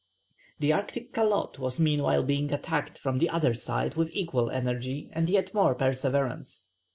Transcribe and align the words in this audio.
The 0.57 0.73
Arctic 0.73 1.13
calotte 1.13 1.59
was 1.59 1.79
meanwhile 1.79 2.23
being 2.23 2.51
attacked 2.51 2.97
from 2.97 3.19
the 3.19 3.29
other 3.29 3.53
side 3.53 3.93
with 3.93 4.09
equal 4.13 4.49
energy 4.49 5.11
and 5.13 5.29
yet 5.29 5.53
more 5.53 5.75
perseverance. 5.75 6.71